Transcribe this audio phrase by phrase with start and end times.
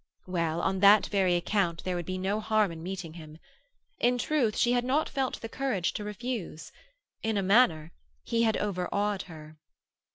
[0.25, 3.37] Well, on that very account there would be no harm in meeting him.
[3.99, 6.71] In truth, she had not felt the courage to refuse;
[7.21, 7.91] in a manner
[8.23, 9.57] he had overawed her.